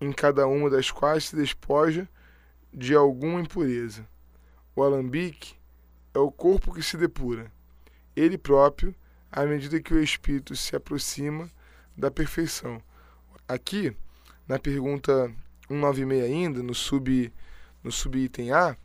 em 0.00 0.12
cada 0.12 0.46
uma 0.46 0.68
das 0.68 0.90
quais 0.90 1.24
se 1.24 1.36
despoja 1.36 2.08
de 2.72 2.94
alguma 2.94 3.40
impureza. 3.40 4.06
O 4.74 4.82
alambique 4.82 5.54
é 6.14 6.18
o 6.18 6.30
corpo 6.30 6.72
que 6.72 6.82
se 6.82 6.96
depura, 6.96 7.50
ele 8.14 8.38
próprio, 8.38 8.94
à 9.30 9.44
medida 9.44 9.80
que 9.80 9.94
o 9.94 10.02
espírito 10.02 10.54
se 10.56 10.74
aproxima 10.76 11.50
da 11.96 12.10
perfeição. 12.10 12.82
Aqui, 13.46 13.94
na 14.46 14.58
pergunta 14.58 15.32
196 15.68 16.24
ainda, 16.24 16.62
no 16.62 16.74
sub 16.74 17.32
no 17.82 17.90
subitem 17.90 18.52
A, 18.52 18.76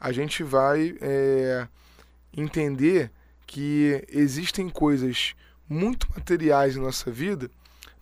a 0.00 0.12
gente 0.12 0.42
vai 0.42 0.96
é, 1.00 1.68
entender 2.32 3.10
que 3.46 4.04
existem 4.08 4.68
coisas 4.68 5.34
muito 5.68 6.08
materiais 6.14 6.76
em 6.76 6.80
nossa 6.80 7.10
vida, 7.10 7.50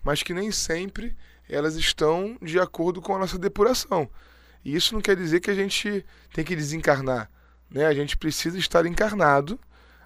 mas 0.03 0.23
que 0.23 0.33
nem 0.33 0.51
sempre 0.51 1.15
elas 1.49 1.75
estão 1.75 2.37
de 2.41 2.59
acordo 2.59 3.01
com 3.01 3.15
a 3.15 3.19
nossa 3.19 3.37
depuração. 3.37 4.09
E 4.65 4.75
isso 4.75 4.95
não 4.95 5.01
quer 5.01 5.15
dizer 5.15 5.39
que 5.39 5.51
a 5.51 5.55
gente 5.55 6.03
tem 6.33 6.43
que 6.43 6.55
desencarnar. 6.55 7.29
Né? 7.69 7.85
A 7.85 7.93
gente 7.93 8.17
precisa 8.17 8.57
estar 8.57 8.85
encarnado, 8.87 9.59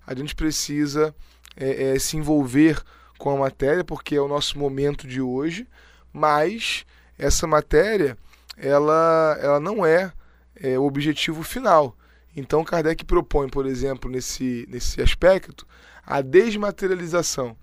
a 0.06 0.14
gente 0.14 0.36
precisa 0.36 1.16
é, 1.56 1.96
é, 1.96 2.00
se 2.00 2.18
envolver 2.18 2.82
com 3.18 3.32
a 3.32 3.38
matéria, 3.38 3.84
porque 3.84 4.16
é 4.16 4.22
o 4.22 4.28
nosso 4.28 4.60
momento 4.60 5.08
de 5.08 5.22
hoje, 5.22 5.66
mas 6.12 6.86
essa 7.18 7.48
matéria 7.48 8.18
ela, 8.58 9.38
ela 9.42 9.60
não 9.60 9.86
é, 9.86 10.12
é 10.56 10.78
o 10.78 10.84
objetivo 10.84 11.42
final. 11.44 11.96
Então 12.36 12.64
Kardec 12.64 13.06
propõe, 13.06 13.50
por 13.50 13.66
exemplo, 13.66 14.12
nesse, 14.12 14.68
nesse 14.70 15.02
aspecto, 15.02 15.66
a 16.06 16.22
desmaterialização. 16.22 17.56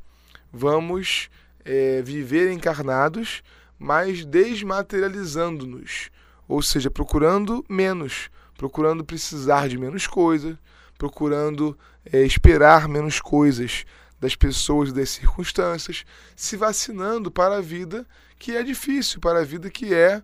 Vamos 0.53 1.29
é, 1.65 2.01
viver 2.03 2.51
encarnados, 2.51 3.43
mas 3.79 4.25
desmaterializando-nos, 4.25 6.11
ou 6.49 6.63
seja, 6.63 6.91
procurando 6.91 7.65
menos, 7.69 8.31
procurando 8.57 9.05
precisar 9.05 9.69
de 9.69 9.79
menos 9.79 10.07
coisas, 10.07 10.57
procurando 10.97 11.79
é, 12.13 12.23
esperar 12.23 12.89
menos 12.89 13.21
coisas 13.21 13.85
das 14.19 14.35
pessoas 14.35 14.93
das 14.93 15.11
circunstâncias, 15.11 16.05
se 16.35 16.57
vacinando 16.57 17.31
para 17.31 17.57
a 17.57 17.61
vida 17.61 18.07
que 18.39 18.57
é 18.57 18.63
difícil, 18.63 19.21
para 19.21 19.41
a 19.41 19.45
vida 19.45 19.71
que 19.71 19.93
é, 19.93 20.23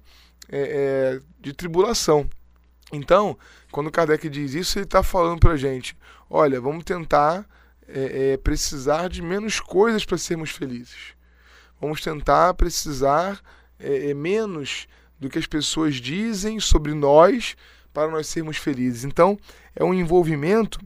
é, 0.49 1.19
é 1.19 1.21
de 1.41 1.53
tribulação. 1.53 2.29
Então, 2.93 3.39
quando 3.71 3.91
Kardec 3.91 4.29
diz 4.29 4.55
isso, 4.55 4.79
ele 4.79 4.85
está 4.85 5.03
falando 5.03 5.41
para 5.41 5.53
a 5.53 5.57
gente: 5.57 5.97
olha, 6.29 6.61
vamos 6.61 6.85
tentar 6.85 7.47
é, 7.89 8.37
precisar 8.37 9.09
de 9.09 9.23
menos 9.23 9.61
coisas 9.61 10.05
para 10.05 10.19
sermos 10.19 10.51
felizes. 10.51 11.15
Vamos 11.81 12.01
tentar 12.01 12.55
precisar 12.55 13.41
menos 14.15 14.87
do 15.23 15.31
que 15.31 15.39
as 15.39 15.47
pessoas 15.47 15.95
dizem 15.95 16.59
sobre 16.59 16.93
nós 16.93 17.57
para 17.95 18.11
nós 18.11 18.27
sermos 18.27 18.57
felizes. 18.57 19.05
Então, 19.05 19.39
é 19.75 19.85
um 19.85 19.95
envolvimento 19.95 20.81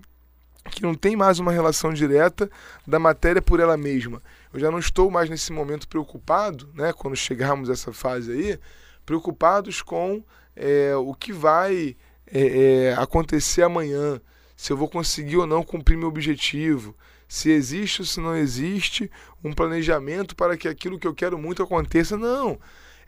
que 0.70 0.82
não 0.82 0.94
tem 0.94 1.16
mais 1.16 1.38
uma 1.38 1.52
relação 1.52 1.92
direta 1.92 2.50
da 2.86 2.98
matéria 2.98 3.40
por 3.40 3.60
ela 3.60 3.76
mesma. 3.78 4.22
Eu 4.52 4.60
já 4.60 4.70
não 4.70 4.78
estou 4.78 5.10
mais 5.10 5.30
nesse 5.30 5.52
momento 5.52 5.88
preocupado, 5.88 6.68
né, 6.74 6.92
quando 6.92 7.16
chegarmos 7.16 7.70
a 7.70 7.72
essa 7.72 7.92
fase 7.94 8.30
aí, 8.30 8.58
preocupados 9.06 9.80
com 9.80 10.22
é, 10.54 10.94
o 10.96 11.14
que 11.14 11.32
vai 11.32 11.96
é, 12.26 12.90
é, 12.90 12.94
acontecer 12.94 13.62
amanhã, 13.62 14.20
se 14.54 14.70
eu 14.70 14.76
vou 14.76 14.88
conseguir 14.88 15.38
ou 15.38 15.46
não 15.46 15.62
cumprir 15.62 15.96
meu 15.96 16.08
objetivo, 16.08 16.94
se 17.26 17.50
existe 17.50 18.02
ou 18.02 18.06
se 18.06 18.20
não 18.20 18.36
existe 18.36 19.10
um 19.42 19.52
planejamento 19.52 20.36
para 20.36 20.56
que 20.56 20.68
aquilo 20.68 20.98
que 20.98 21.06
eu 21.06 21.14
quero 21.14 21.38
muito 21.38 21.62
aconteça. 21.62 22.18
Não, 22.18 22.58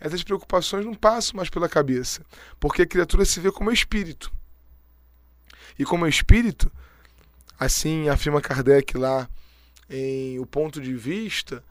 essas 0.00 0.22
preocupações 0.22 0.84
não 0.84 0.94
passam 0.94 1.36
mais 1.36 1.50
pela 1.50 1.68
cabeça, 1.68 2.24
porque 2.60 2.82
a 2.82 2.86
criatura 2.86 3.24
se 3.24 3.40
vê 3.40 3.50
como 3.50 3.72
espírito. 3.72 4.32
E 5.78 5.84
como 5.84 6.06
espírito, 6.06 6.70
assim 7.58 8.08
afirma 8.08 8.40
Kardec 8.40 8.96
lá 8.96 9.28
em 9.88 10.38
O 10.38 10.46
Ponto 10.46 10.80
de 10.80 10.94
Vista, 10.94 11.64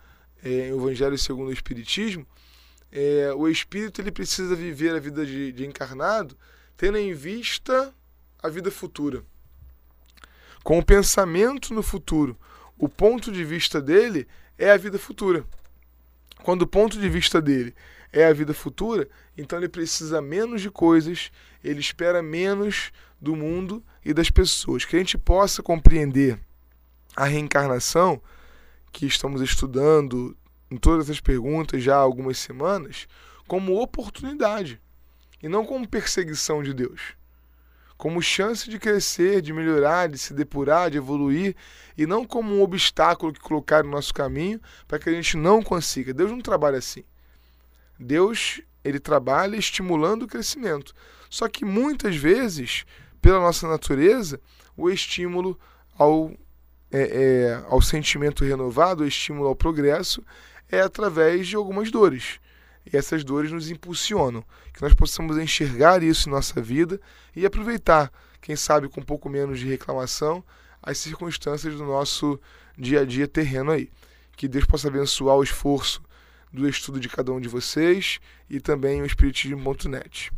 é, 0.44 0.70
em 0.70 0.74
o 0.74 0.82
Evangelho 0.82 1.18
segundo 1.18 1.50
o 1.50 1.54
Espiritismo, 1.54 2.26
é, 2.92 3.34
o 3.34 3.48
espírito 3.48 4.02
ele 4.02 4.12
precisa 4.12 4.56
viver 4.56 4.96
a 4.96 5.00
vida 5.00 5.26
de, 5.26 5.52
de 5.52 5.66
encarnado 5.66 6.38
tendo 6.78 6.98
em 6.98 7.14
vista 7.14 7.94
a 8.42 8.50
vida 8.50 8.72
futura. 8.72 9.24
Com 10.64 10.80
o 10.80 10.86
pensamento 10.86 11.74
no 11.74 11.82
futuro, 11.82 12.38
o 12.78 12.88
ponto 12.88 13.32
de 13.32 13.44
vista 13.44 13.82
dele 13.82 14.28
é 14.58 14.72
a 14.72 14.78
vida 14.78 15.00
futura. 15.00 15.44
Quando 16.44 16.62
o 16.62 16.68
ponto 16.68 17.00
de 17.00 17.10
vista 17.10 17.42
dele 17.42 17.74
é 18.12 18.26
a 18.26 18.34
vida 18.34 18.54
futura, 18.54 19.08
então 19.38 19.60
ele 19.60 19.70
precisa 19.70 20.22
menos 20.22 20.62
de 20.62 20.70
coisas, 20.70 21.32
ele 21.64 21.80
espera 21.80 22.22
menos 22.22 22.92
do 23.20 23.36
mundo 23.36 23.84
e 24.04 24.14
das 24.14 24.30
pessoas. 24.30 24.86
Que 24.86 24.96
a 24.96 25.00
gente 25.00 25.18
possa 25.18 25.62
compreender 25.62 26.40
a 27.16 27.26
reencarnação, 27.26 28.22
que 28.92 29.06
estamos 29.06 29.42
estudando 29.42 30.36
em 30.70 30.78
todas 30.78 31.10
as 31.10 31.20
perguntas 31.20 31.84
já 31.84 31.96
há 31.96 32.00
algumas 32.00 32.38
semanas, 32.38 33.08
como 33.48 33.82
oportunidade 33.82 34.82
e 35.42 35.48
não 35.48 35.66
como 35.66 35.88
perseguição 35.88 36.64
de 36.64 36.74
Deus. 36.74 37.16
Como 37.98 38.22
chance 38.22 38.70
de 38.70 38.78
crescer, 38.78 39.42
de 39.42 39.52
melhorar, 39.52 40.08
de 40.08 40.20
se 40.20 40.34
depurar, 40.34 40.92
de 40.92 40.98
evoluir, 40.98 41.56
e 41.98 42.06
não 42.06 42.26
como 42.26 42.56
um 42.56 42.62
obstáculo 42.62 43.34
que 43.34 43.40
colocar 43.40 43.84
no 43.84 43.90
nosso 43.90 44.14
caminho 44.14 44.62
para 44.88 45.00
que 45.00 45.10
a 45.10 45.14
gente 45.14 45.36
não 45.36 45.64
consiga. 45.64 46.14
Deus 46.14 46.30
não 46.30 46.40
trabalha 46.40 46.78
assim. 46.78 47.04
Deus, 48.00 48.62
ele 48.84 49.00
trabalha 49.00 49.56
estimulando 49.56 50.24
o 50.24 50.28
crescimento. 50.28 50.94
Só 51.30 51.48
que 51.48 51.66
muitas 51.66 52.16
vezes, 52.16 52.86
pela 53.22 53.40
nossa 53.40 53.68
natureza, 53.68 54.40
o 54.76 54.90
estímulo 54.90 55.60
ao, 55.98 56.32
é, 56.92 57.02
é, 57.02 57.64
ao 57.68 57.82
sentimento 57.82 58.44
renovado, 58.46 59.04
o 59.04 59.08
estímulo 59.08 59.48
ao 59.48 59.56
progresso, 59.56 60.24
é 60.70 60.80
através 60.80 61.48
de 61.48 61.56
algumas 61.56 61.92
dores 61.92 62.40
e 62.92 62.96
essas 62.96 63.24
dores 63.24 63.52
nos 63.52 63.70
impulsionam. 63.70 64.44
Que 64.74 64.82
nós 64.82 64.94
possamos 64.94 65.38
enxergar 65.38 66.02
isso 66.04 66.30
em 66.30 66.32
nossa 66.32 66.62
vida 66.62 67.00
e 67.36 67.46
aproveitar, 67.46 68.12
quem 68.42 68.56
sabe 68.56 68.88
com 68.88 69.02
um 69.02 69.04
pouco 69.04 69.30
menos 69.30 69.60
de 69.60 69.68
reclamação, 69.68 70.44
as 70.82 70.98
circunstâncias 70.98 71.76
do 71.76 71.84
nosso 71.84 72.40
dia 72.78 73.02
a 73.02 73.06
dia 73.06 73.28
terreno 73.28 73.72
aí. 73.72 73.90
Que 74.36 74.48
Deus 74.48 74.66
possa 74.66 74.88
abençoar 74.88 75.36
o 75.36 75.44
esforço 75.44 76.02
do 76.52 76.68
estudo 76.68 77.00
de 77.00 77.10
cada 77.10 77.32
um 77.32 77.40
de 77.40 77.48
vocês 77.48 78.20
e 78.50 78.60
também 78.60 79.02
o 79.02 79.06
Espiritismo.net. 79.06 80.32